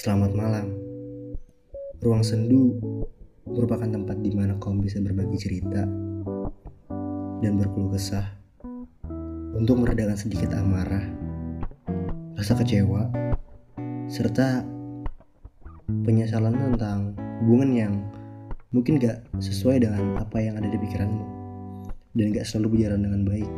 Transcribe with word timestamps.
Selamat 0.00 0.32
malam. 0.32 0.72
Ruang 2.00 2.24
sendu 2.24 2.72
merupakan 3.44 3.84
tempat 3.84 4.16
di 4.24 4.32
mana 4.32 4.56
kaum 4.56 4.80
bisa 4.80 4.96
berbagi 4.96 5.36
cerita 5.36 5.84
dan 7.44 7.52
berkeluh 7.60 7.92
kesah 7.92 8.24
untuk 9.52 9.76
meredakan 9.84 10.16
sedikit 10.16 10.56
amarah, 10.56 11.04
rasa 12.32 12.56
kecewa, 12.56 13.12
serta 14.08 14.64
penyesalan 16.08 16.56
tentang 16.56 17.12
hubungan 17.44 17.70
yang 17.76 17.92
mungkin 18.72 18.96
gak 18.96 19.20
sesuai 19.36 19.84
dengan 19.84 20.16
apa 20.16 20.40
yang 20.40 20.56
ada 20.56 20.72
di 20.72 20.80
pikiranmu 20.80 21.24
dan 22.16 22.32
gak 22.32 22.48
selalu 22.48 22.80
berjalan 22.80 23.04
dengan 23.04 23.22
baik. 23.28 23.50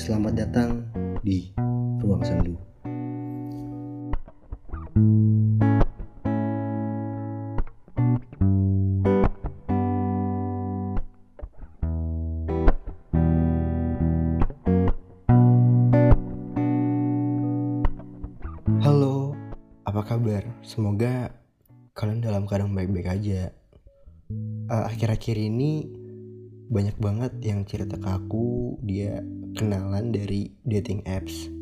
Selamat 0.00 0.32
datang 0.32 0.88
di 1.20 1.52
Ruang 2.00 2.24
Sendu. 2.24 2.65
Halo, 4.96 5.04
apa 19.84 20.00
kabar? 20.00 20.48
Semoga 20.64 21.28
kalian 21.92 22.24
dalam 22.24 22.48
keadaan 22.48 22.72
baik-baik 22.72 23.04
aja. 23.04 23.52
Eh, 23.52 24.84
Akhir-akhir 24.88 25.36
ini 25.36 25.92
banyak 26.72 26.96
banget 26.96 27.36
yang 27.44 27.68
cerita 27.68 28.00
ke 28.00 28.08
aku 28.08 28.80
dia 28.80 29.20
kenalan 29.60 30.08
dari 30.08 30.56
dating 30.64 31.04
apps. 31.04 31.52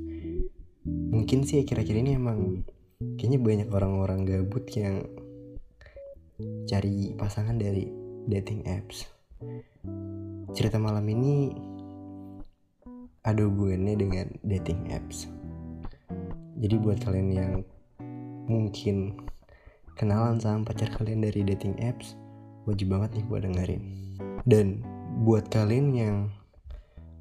Mungkin 0.87 1.43
sih 1.43 1.67
akhir-akhir 1.67 1.99
ini 1.99 2.15
emang 2.15 2.63
kayaknya 3.01 3.41
banyak 3.43 3.69
orang-orang 3.71 4.27
gabut 4.27 4.65
yang 4.75 5.07
cari 6.67 7.15
pasangan 7.15 7.59
dari 7.59 7.91
dating 8.27 8.67
apps. 8.67 9.07
Cerita 10.55 10.79
malam 10.79 11.05
ini 11.11 11.55
ada 13.25 13.41
hubungannya 13.45 13.95
dengan 13.97 14.27
dating 14.45 14.93
apps. 14.93 15.27
Jadi 16.61 16.75
buat 16.79 17.03
kalian 17.03 17.29
yang 17.35 17.53
mungkin 18.47 19.19
kenalan 19.97 20.39
sama 20.39 20.69
pacar 20.69 20.93
kalian 20.95 21.25
dari 21.25 21.43
dating 21.43 21.75
apps, 21.81 22.15
wajib 22.69 22.93
banget 22.93 23.21
nih 23.21 23.27
buat 23.27 23.43
dengerin. 23.43 23.83
Dan 24.45 24.85
buat 25.25 25.49
kalian 25.49 25.87
yang 25.95 26.17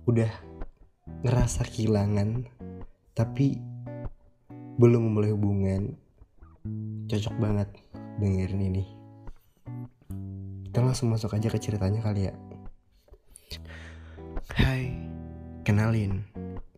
udah 0.10 0.30
ngerasa 1.24 1.64
kehilangan 1.68 2.48
tapi 3.16 3.60
belum 4.74 5.06
memulai 5.06 5.30
hubungan, 5.30 5.94
cocok 7.06 7.36
banget 7.38 7.70
dengerin 8.18 8.74
ini. 8.74 8.84
Kita 10.66 10.82
langsung 10.82 11.14
masuk 11.14 11.38
aja 11.38 11.46
ke 11.54 11.62
ceritanya 11.62 12.02
kali 12.02 12.26
ya. 12.26 12.34
Hai, 14.58 14.90
kenalin, 15.62 16.26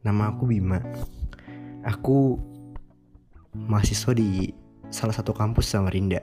nama 0.03 0.35
aku 0.35 0.43
Bima. 0.51 0.83
Aku 1.87 2.35
mahasiswa 3.55 4.11
di 4.11 4.51
salah 4.91 5.15
satu 5.15 5.31
kampus 5.31 5.71
Samarinda. 5.71 6.19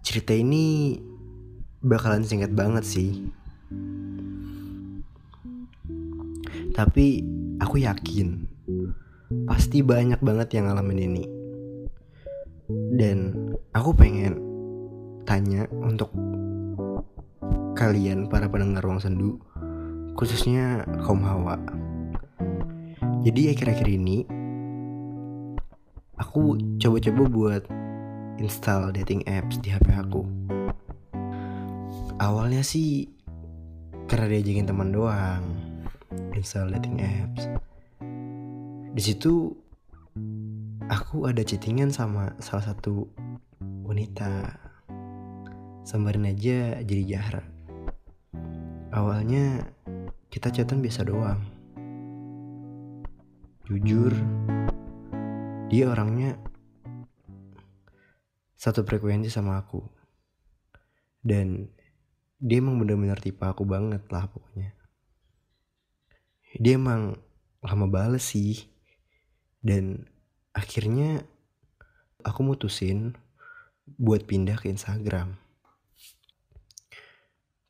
Cerita 0.00 0.32
ini 0.32 0.96
bakalan 1.84 2.24
singkat 2.24 2.56
banget 2.56 2.88
sih. 2.88 3.28
Tapi 6.72 7.20
aku 7.60 7.84
yakin 7.84 8.48
pasti 9.48 9.84
banyak 9.84 10.20
banget 10.24 10.56
yang 10.56 10.68
ngalamin 10.68 11.00
ini. 11.04 11.24
Dan 12.68 13.32
aku 13.72 13.96
pengen 13.96 14.40
tanya 15.28 15.68
untuk 15.72 16.12
kalian 17.76 18.26
para 18.26 18.48
pendengar 18.48 18.82
ruang 18.82 19.00
sendu 19.00 19.36
khususnya 20.18 20.82
kaum 21.04 21.22
hawa. 21.22 21.60
Jadi 23.22 23.54
akhir-akhir 23.54 23.86
ini 23.86 24.26
aku 26.18 26.58
coba-coba 26.82 27.22
buat 27.30 27.62
install 28.42 28.90
dating 28.96 29.22
apps 29.30 29.62
di 29.62 29.70
HP 29.70 29.94
aku. 29.94 30.26
Awalnya 32.18 32.66
sih 32.66 33.06
karena 34.10 34.26
diajakin 34.26 34.66
teman 34.66 34.90
doang 34.90 35.44
install 36.34 36.74
dating 36.74 36.98
apps. 36.98 37.57
Di 38.98 39.14
situ 39.14 39.54
aku 40.90 41.30
ada 41.30 41.46
chattingan 41.46 41.94
sama 41.94 42.34
salah 42.42 42.74
satu 42.74 43.06
wanita. 43.86 44.58
Sambarin 45.86 46.26
aja 46.26 46.82
jadi 46.82 47.06
Jahra. 47.06 47.46
Awalnya 48.90 49.70
kita 50.34 50.50
chatan 50.50 50.82
biasa 50.82 51.06
doang. 51.06 51.38
Jujur, 53.70 54.10
dia 55.70 55.94
orangnya 55.94 56.34
satu 58.58 58.82
frekuensi 58.82 59.30
sama 59.30 59.62
aku. 59.62 59.78
Dan 61.22 61.70
dia 62.42 62.58
emang 62.58 62.82
bener-bener 62.82 63.22
tipe 63.22 63.46
aku 63.46 63.62
banget 63.62 64.02
lah 64.10 64.26
pokoknya. 64.26 64.74
Dia 66.58 66.74
emang 66.74 67.14
lama 67.62 67.86
bales 67.86 68.26
sih. 68.26 68.74
Dan 69.58 70.06
akhirnya 70.54 71.26
aku 72.22 72.42
mutusin 72.42 73.14
buat 73.98 74.26
pindah 74.28 74.58
ke 74.60 74.68
Instagram. 74.68 75.38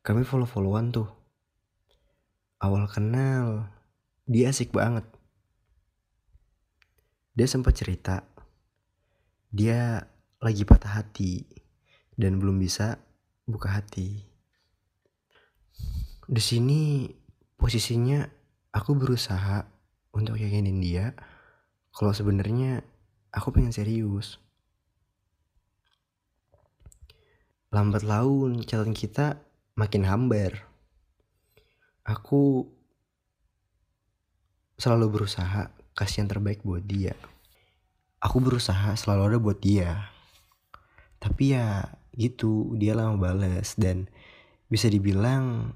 Kami 0.03 0.25
follow-followan 0.25 0.91
tuh. 0.91 1.09
Awal 2.59 2.91
kenal, 2.91 3.71
dia 4.27 4.51
asik 4.51 4.75
banget. 4.75 5.07
Dia 7.31 7.47
sempat 7.47 7.79
cerita, 7.79 8.19
dia 9.47 10.03
lagi 10.43 10.67
patah 10.67 10.99
hati 10.99 11.47
dan 12.19 12.35
belum 12.35 12.59
bisa 12.59 12.99
buka 13.47 13.79
hati. 13.79 14.27
Di 16.27 16.43
sini 16.43 17.07
posisinya 17.55 18.27
aku 18.75 18.91
berusaha 18.93 19.63
untuk 20.11 20.35
yakinin 20.35 20.83
dia 20.83 21.15
kalau 21.99 22.15
sebenarnya 22.15 22.79
aku 23.35 23.51
pengen 23.51 23.75
serius. 23.75 24.39
Lambat 27.75 28.07
laun 28.07 28.63
catatan 28.63 28.95
kita 28.95 29.43
makin 29.75 30.07
hambar. 30.07 30.63
Aku 32.07 32.71
selalu 34.79 35.11
berusaha 35.11 35.75
kasih 35.91 36.23
yang 36.23 36.31
terbaik 36.31 36.63
buat 36.63 36.87
dia. 36.87 37.19
Aku 38.23 38.39
berusaha 38.39 38.95
selalu 38.95 39.35
ada 39.35 39.37
buat 39.43 39.59
dia. 39.59 40.07
Tapi 41.19 41.51
ya 41.51 41.99
gitu, 42.15 42.79
dia 42.79 42.95
lama 42.95 43.19
bales 43.19 43.75
dan 43.75 44.07
bisa 44.71 44.87
dibilang 44.87 45.75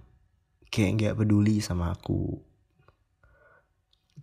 kayak 0.71 0.91
nggak 0.95 1.15
peduli 1.19 1.59
sama 1.59 1.91
aku. 1.91 2.39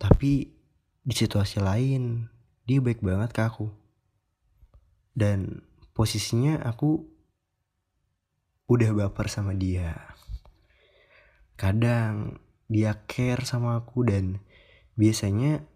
Tapi 0.01 0.60
di 1.01 1.15
situasi 1.17 1.57
lain 1.61 2.29
dia 2.65 2.77
baik 2.77 3.01
banget 3.01 3.33
ke 3.33 3.41
aku. 3.41 3.67
Dan 5.11 5.65
posisinya 5.91 6.61
aku 6.63 7.03
udah 8.71 8.89
baper 8.95 9.27
sama 9.27 9.51
dia. 9.51 10.15
Kadang 11.59 12.39
dia 12.71 12.95
care 13.03 13.43
sama 13.43 13.75
aku 13.75 14.07
dan 14.07 14.39
biasanya 14.95 15.67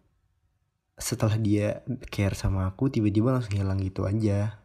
setelah 0.95 1.35
dia 1.35 1.83
care 2.07 2.39
sama 2.39 2.71
aku 2.71 2.87
tiba-tiba 2.87 3.35
langsung 3.35 3.59
hilang 3.59 3.83
gitu 3.83 4.07
aja. 4.07 4.63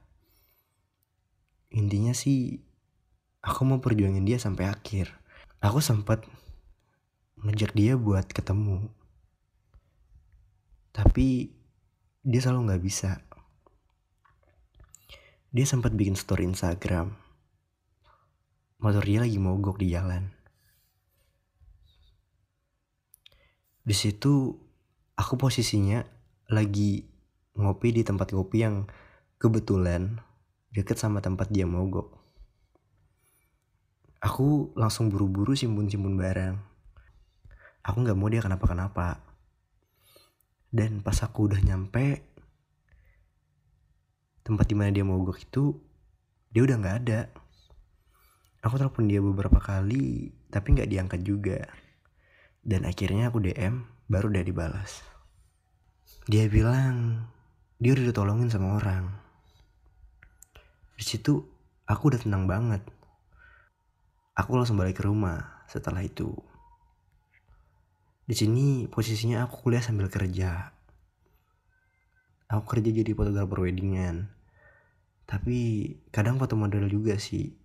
Intinya 1.75 2.15
sih 2.15 2.63
aku 3.43 3.67
mau 3.67 3.83
perjuangin 3.83 4.23
dia 4.23 4.39
sampai 4.39 4.71
akhir. 4.71 5.11
Aku 5.59 5.83
sempat 5.83 6.23
ngejak 7.43 7.75
dia 7.75 7.99
buat 7.99 8.31
ketemu. 8.31 9.00
Tapi 11.01 11.49
dia 12.21 12.41
selalu 12.45 12.69
nggak 12.69 12.85
bisa. 12.85 13.25
Dia 15.49 15.65
sempat 15.65 15.97
bikin 15.97 16.13
story 16.13 16.45
Instagram. 16.45 17.17
Motor 18.85 19.01
dia 19.09 19.25
lagi 19.25 19.41
mogok 19.41 19.81
di 19.81 19.97
jalan. 19.97 20.29
Di 23.81 23.97
situ 23.97 24.53
aku 25.17 25.41
posisinya 25.41 26.05
lagi 26.53 27.01
ngopi 27.57 27.97
di 27.97 28.05
tempat 28.05 28.37
kopi 28.37 28.61
yang 28.61 28.85
kebetulan 29.41 30.21
deket 30.69 31.01
sama 31.01 31.25
tempat 31.25 31.49
dia 31.49 31.65
mogok. 31.65 32.13
Aku 34.21 34.77
langsung 34.77 35.09
buru-buru 35.09 35.57
simpun-simpun 35.57 36.21
barang. 36.21 36.61
Aku 37.89 38.05
nggak 38.05 38.17
mau 38.21 38.29
dia 38.29 38.45
kenapa-kenapa. 38.45 39.30
Dan 40.71 41.03
pas 41.03 41.19
aku 41.27 41.51
udah 41.51 41.59
nyampe, 41.59 42.23
tempat 44.47 44.67
di 44.71 44.75
mana 44.79 44.95
dia 44.95 45.03
mogok 45.03 45.43
itu 45.43 45.75
dia 46.55 46.63
udah 46.63 46.77
nggak 46.79 46.97
ada. 47.07 47.21
Aku 48.63 48.79
telepon 48.79 49.11
dia 49.11 49.19
beberapa 49.19 49.59
kali 49.59 50.31
tapi 50.51 50.79
nggak 50.79 50.91
diangkat 50.91 51.21
juga. 51.27 51.59
Dan 52.63 52.87
akhirnya 52.87 53.31
aku 53.31 53.43
DM 53.43 53.83
baru 54.07 54.31
udah 54.31 54.45
dibalas. 54.47 55.03
Dia 56.27 56.47
bilang 56.47 57.27
dia 57.83 57.95
udah 57.95 58.05
ditolongin 58.11 58.51
sama 58.51 58.79
orang. 58.79 59.11
Di 60.95 61.05
situ 61.07 61.41
aku 61.89 62.15
udah 62.15 62.21
tenang 62.23 62.45
banget. 62.47 62.83
Aku 64.39 64.55
langsung 64.55 64.79
balik 64.79 65.01
ke 65.01 65.09
rumah 65.09 65.67
setelah 65.67 66.05
itu 66.05 66.50
di 68.31 68.39
sini 68.39 68.87
posisinya 68.87 69.43
aku 69.43 69.67
kuliah 69.67 69.83
sambil 69.83 70.07
kerja. 70.07 70.71
Aku 72.47 72.63
kerja 72.63 72.95
jadi 72.95 73.11
fotografer 73.11 73.67
weddingan. 73.67 74.31
Tapi 75.27 75.59
kadang 76.15 76.39
foto 76.39 76.55
model 76.55 76.87
juga 76.87 77.19
sih. 77.19 77.59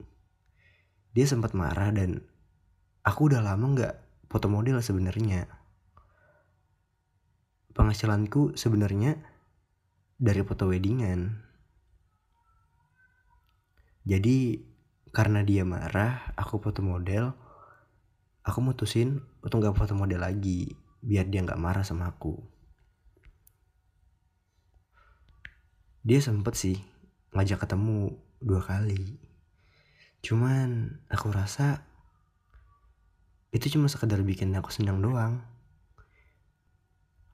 Dia 1.14 1.30
sempat 1.30 1.54
marah 1.54 1.94
dan 1.94 2.18
aku 3.06 3.30
udah 3.30 3.46
lama 3.46 3.62
nggak 3.78 3.94
foto 4.26 4.50
model 4.50 4.82
sebenarnya. 4.82 5.46
Penghasilanku 7.78 8.58
sebenarnya 8.58 9.22
dari 10.18 10.42
foto 10.42 10.66
weddingan. 10.66 11.46
Jadi 14.02 14.66
karena 15.14 15.46
dia 15.46 15.62
marah 15.62 16.34
aku 16.34 16.58
foto 16.58 16.82
model 16.82 17.45
aku 18.46 18.62
mutusin 18.62 19.26
untuk 19.42 19.58
nggak 19.66 19.74
foto 19.74 19.98
model 19.98 20.22
lagi 20.22 20.70
biar 21.02 21.26
dia 21.26 21.42
nggak 21.42 21.58
marah 21.58 21.82
sama 21.82 22.14
aku. 22.14 22.38
Dia 26.06 26.22
sempet 26.22 26.54
sih 26.54 26.78
ngajak 27.34 27.66
ketemu 27.66 28.14
dua 28.38 28.62
kali. 28.62 29.18
Cuman 30.22 31.02
aku 31.10 31.34
rasa 31.34 31.82
itu 33.50 33.74
cuma 33.74 33.90
sekedar 33.90 34.22
bikin 34.22 34.54
aku 34.54 34.70
senang 34.70 35.02
doang. 35.02 35.42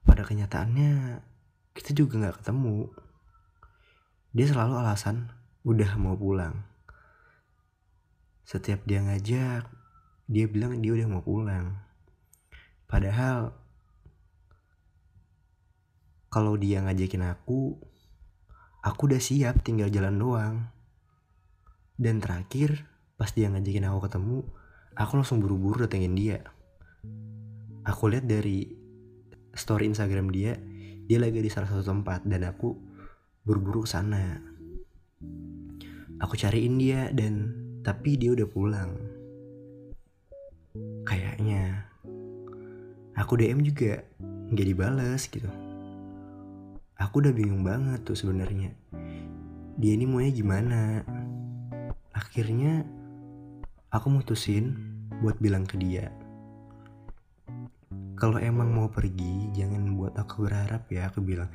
Pada 0.08 0.24
kenyataannya 0.24 1.20
kita 1.76 1.92
juga 1.92 2.16
nggak 2.16 2.40
ketemu. 2.40 2.88
Dia 4.32 4.48
selalu 4.48 4.80
alasan 4.80 5.28
udah 5.68 5.92
mau 6.00 6.16
pulang. 6.16 6.64
Setiap 8.48 8.88
dia 8.88 9.04
ngajak 9.04 9.81
dia 10.32 10.48
bilang 10.48 10.80
dia 10.80 10.96
udah 10.96 11.08
mau 11.12 11.20
pulang. 11.20 11.76
Padahal 12.88 13.52
kalau 16.32 16.56
dia 16.56 16.80
ngajakin 16.80 17.28
aku 17.28 17.76
aku 18.80 19.00
udah 19.12 19.20
siap 19.20 19.60
tinggal 19.60 19.92
jalan 19.92 20.16
doang. 20.16 20.56
Dan 22.00 22.24
terakhir 22.24 22.88
pas 23.20 23.28
dia 23.36 23.52
ngajakin 23.52 23.92
aku 23.92 24.08
ketemu 24.08 24.38
aku 24.96 25.12
langsung 25.20 25.44
buru-buru 25.44 25.84
datengin 25.84 26.16
dia. 26.16 26.40
Aku 27.84 28.08
lihat 28.08 28.24
dari 28.24 28.72
story 29.52 29.92
Instagram 29.92 30.32
dia 30.32 30.56
dia 31.04 31.20
lagi 31.20 31.44
di 31.44 31.52
salah 31.52 31.68
satu 31.68 31.84
tempat 31.84 32.24
dan 32.24 32.48
aku 32.48 32.72
buru-buru 33.44 33.84
ke 33.84 33.92
sana. 33.92 34.40
Aku 36.24 36.40
cariin 36.40 36.80
dia 36.80 37.12
dan 37.12 37.52
tapi 37.84 38.16
dia 38.16 38.32
udah 38.32 38.48
pulang 38.48 39.11
kayaknya. 41.04 41.84
Aku 43.12 43.36
DM 43.36 43.60
juga 43.60 44.00
nggak 44.52 44.66
dibales 44.68 45.22
gitu. 45.28 45.48
Aku 46.96 47.20
udah 47.20 47.32
bingung 47.34 47.64
banget 47.66 48.04
tuh 48.06 48.16
sebenarnya. 48.16 48.72
Dia 49.76 49.92
ini 49.96 50.04
maunya 50.08 50.32
gimana? 50.32 51.02
Akhirnya 52.12 52.84
aku 53.92 54.08
mutusin 54.08 54.76
buat 55.20 55.36
bilang 55.40 55.68
ke 55.68 55.76
dia. 55.76 56.08
Kalau 58.16 58.38
emang 58.38 58.70
mau 58.70 58.86
pergi 58.86 59.50
jangan 59.50 59.98
buat 59.98 60.14
aku 60.14 60.46
berharap 60.46 60.86
ya 60.88 61.10
aku 61.10 61.20
bilang. 61.20 61.50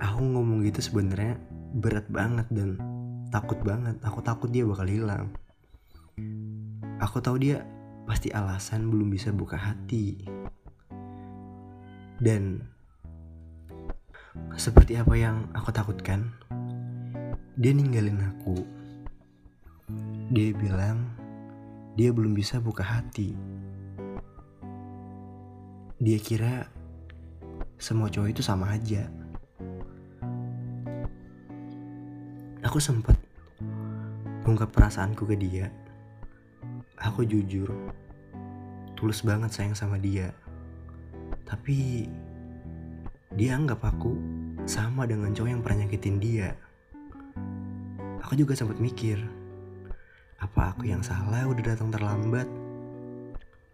Aku 0.00 0.22
ngomong 0.22 0.64
gitu 0.64 0.80
sebenarnya 0.80 1.36
berat 1.76 2.06
banget 2.08 2.46
dan 2.48 2.78
takut 3.28 3.58
banget. 3.60 3.98
Aku 4.06 4.22
takut 4.22 4.48
dia 4.48 4.64
bakal 4.64 4.86
hilang. 4.86 5.34
Aku 7.02 7.18
tahu 7.18 7.42
dia 7.42 7.66
pasti 8.08 8.28
alasan 8.34 8.90
belum 8.90 9.08
bisa 9.10 9.30
buka 9.30 9.56
hati 9.56 10.26
dan 12.22 12.62
seperti 14.54 14.94
apa 14.94 15.18
yang 15.18 15.50
aku 15.52 15.74
takutkan, 15.74 16.30
dia 17.58 17.74
ninggalin 17.74 18.22
aku. 18.22 18.62
Dia 20.32 20.54
bilang 20.54 21.02
dia 21.98 22.14
belum 22.14 22.32
bisa 22.32 22.62
buka 22.62 22.86
hati. 22.86 23.34
Dia 25.98 26.18
kira 26.22 26.70
semua 27.76 28.06
cowok 28.06 28.30
itu 28.30 28.40
sama 28.40 28.70
aja. 28.70 29.10
Aku 32.62 32.78
sempat 32.78 33.18
ungkap 34.46 34.70
perasaanku 34.70 35.26
ke 35.26 35.36
dia. 35.36 35.68
Aku 37.02 37.26
jujur, 37.26 37.66
tulus 38.94 39.26
banget 39.26 39.50
sayang 39.50 39.74
sama 39.74 39.98
dia. 39.98 40.30
Tapi 41.42 42.06
dia 43.34 43.58
anggap 43.58 43.82
aku 43.82 44.14
sama 44.70 45.02
dengan 45.10 45.34
cowok 45.34 45.50
yang 45.50 45.62
pernah 45.66 45.82
nyakitin 45.82 46.16
dia. 46.22 46.54
Aku 48.22 48.38
juga 48.38 48.54
sempat 48.54 48.78
mikir, 48.78 49.18
apa 50.38 50.74
aku 50.74 50.86
yang 50.86 51.02
salah 51.02 51.42
udah 51.50 51.74
datang 51.74 51.90
terlambat? 51.90 52.46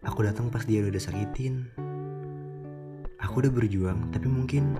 Aku 0.05 0.25
datang 0.25 0.49
pas 0.49 0.65
dia 0.65 0.81
udah 0.81 1.01
sakitin. 1.01 1.69
Aku 3.21 3.45
udah 3.45 3.53
berjuang, 3.53 4.09
tapi 4.09 4.25
mungkin 4.25 4.73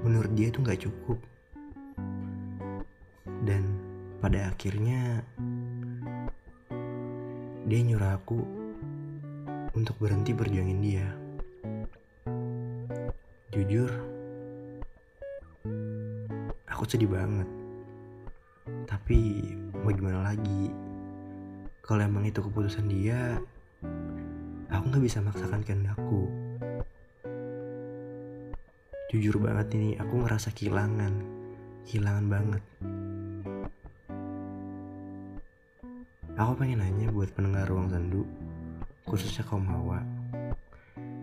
menurut 0.00 0.32
dia 0.32 0.48
itu 0.48 0.64
nggak 0.64 0.80
cukup. 0.80 1.20
Dan 3.44 3.64
pada 4.20 4.48
akhirnya 4.48 5.28
dia 7.62 7.78
nyuruh 7.78 8.18
aku 8.18 8.42
untuk 9.78 9.94
berhenti 10.02 10.34
berjuangin 10.34 10.80
dia. 10.82 11.06
Jujur, 13.54 13.90
aku 16.66 16.82
sedih 16.90 17.06
banget. 17.06 17.46
Tapi 18.90 19.18
mau 19.78 19.94
gimana 19.94 20.34
lagi? 20.34 20.74
Kalau 21.86 22.02
emang 22.02 22.26
itu 22.26 22.42
keputusan 22.42 22.90
dia, 22.90 23.38
aku 24.66 24.84
nggak 24.90 25.04
bisa 25.04 25.22
maksakan 25.22 25.62
kehendakku. 25.62 26.26
Jujur 29.12 29.38
banget 29.38 29.76
ini, 29.76 29.90
aku 30.00 30.24
ngerasa 30.24 30.50
kehilangan, 30.56 31.12
kehilangan 31.86 32.26
banget. 32.26 32.62
Aku 36.42 36.58
pengen 36.58 36.82
nanya 36.82 37.06
buat 37.14 37.30
pendengar 37.38 37.70
ruang 37.70 37.86
sendu, 37.86 38.26
khususnya 39.06 39.46
kaum 39.46 39.62
hawa. 39.62 40.02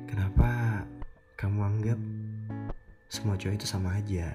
Kenapa 0.07 0.79
kamu 1.35 1.59
anggap 1.59 1.99
semua 3.11 3.35
cowok 3.35 3.59
itu 3.59 3.67
sama 3.67 3.99
aja. 3.99 4.31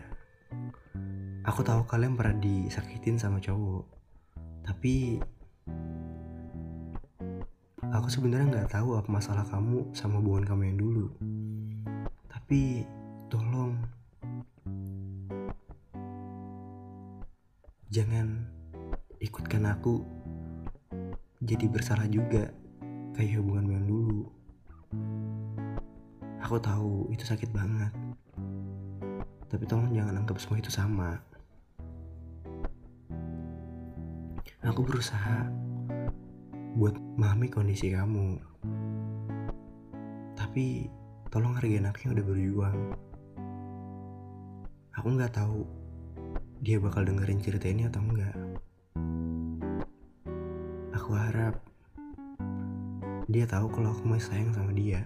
Aku 1.49 1.64
tahu 1.64 1.88
kalian 1.88 2.21
pernah 2.21 2.37
disakitin 2.37 3.17
sama 3.17 3.41
cowok, 3.41 3.88
tapi 4.61 5.25
aku 7.88 8.09
sebenarnya 8.12 8.53
nggak 8.53 8.76
tahu 8.76 9.00
apa 9.00 9.09
masalah 9.09 9.49
kamu 9.49 9.88
sama 9.97 10.21
hubungan 10.21 10.45
kamu 10.45 10.62
yang 10.69 10.79
dulu. 10.85 11.07
Tapi 12.29 12.85
tolong 13.33 13.81
jangan 17.88 18.45
ikutkan 19.25 19.64
aku 19.64 20.24
jadi 21.45 21.69
bersalah 21.69 22.09
juga 22.09 22.49
kayak 23.13 23.37
hubungan 23.37 23.77
yang 23.77 23.85
dulu. 23.85 24.25
Aku 26.41 26.57
tahu 26.57 27.13
itu 27.13 27.25
sakit 27.25 27.53
banget. 27.53 27.93
Tapi 29.53 29.65
tolong 29.69 29.93
jangan 29.93 30.25
anggap 30.25 30.41
semua 30.41 30.59
itu 30.59 30.73
sama. 30.73 31.21
Aku 34.65 34.81
berusaha 34.81 35.45
buat 36.81 36.97
memahami 37.21 37.53
kondisi 37.53 37.93
kamu. 37.93 38.41
Tapi 40.33 40.89
tolong 41.29 41.53
hargain 41.61 41.85
aku 41.85 42.09
yang 42.09 42.13
udah 42.17 42.27
berjuang. 42.27 42.79
Aku 44.97 45.07
nggak 45.13 45.37
tahu 45.37 45.69
dia 46.65 46.81
bakal 46.81 47.05
dengerin 47.05 47.45
cerita 47.45 47.69
ini 47.69 47.85
atau 47.85 48.01
enggak. 48.01 48.44
Aku 51.05 51.21
harap. 51.21 51.61
Dia 53.29 53.45
tahu 53.45 53.69
kalau 53.69 53.93
aku 53.93 54.09
masih 54.09 54.25
sayang 54.25 54.57
sama 54.57 54.73
dia. 54.73 55.05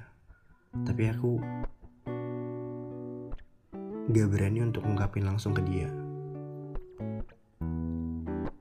Tapi 0.87 1.11
aku 1.11 1.43
gak 4.07 4.31
berani 4.31 4.63
untuk 4.63 4.87
ungkapin 4.87 5.27
langsung 5.27 5.59
ke 5.59 5.63
dia. 5.67 5.91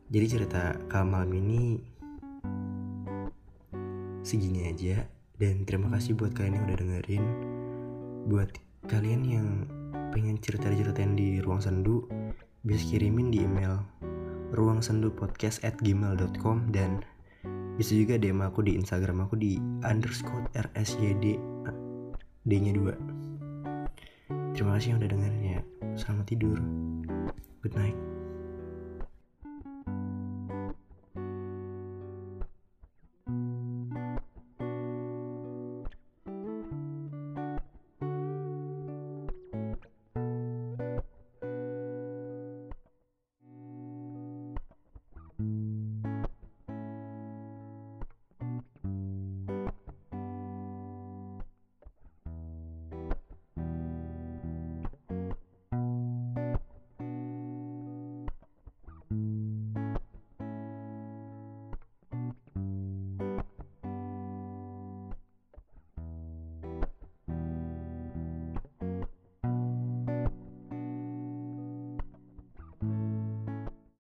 Jadi 0.09 0.25
cerita 0.25 0.81
kal 0.89 1.05
malam 1.05 1.29
ini 1.37 1.77
segini 4.25 4.73
aja. 4.73 5.05
Dan 5.37 5.61
terima 5.69 5.93
kasih 5.93 6.17
buat 6.17 6.33
kalian 6.33 6.57
yang 6.57 6.65
udah 6.73 6.77
dengerin. 6.81 7.25
Buat 8.33 8.49
kalian 8.89 9.21
yang 9.29 9.47
pengen 10.09 10.41
cerita-ceritain 10.41 11.13
di 11.13 11.37
ruang 11.37 11.61
sendu 11.61 12.01
bisa 12.65 12.81
kirimin 12.81 13.29
di 13.29 13.45
email 13.45 13.77
ruang 14.57 14.81
sendu 14.81 15.13
podcast 15.13 15.61
at 15.61 15.77
gmail.com 15.85 16.73
dan 16.73 17.05
bisa 17.77 17.93
juga 17.93 18.17
DM 18.17 18.41
aku 18.41 18.65
di 18.65 18.73
Instagram 18.73 19.29
aku 19.29 19.37
di 19.37 19.61
underscore 19.85 20.49
rsyd 20.57 21.37
d 22.47 22.51
nya 22.57 22.73
2 22.73 24.57
terima 24.57 24.75
kasih 24.75 24.97
yang 24.97 24.99
udah 24.99 25.09
dengerin 25.13 25.43
ya 25.45 25.61
selamat 25.97 26.25
tidur. 26.29 26.57
Good 27.61 27.73
night 27.73 28.06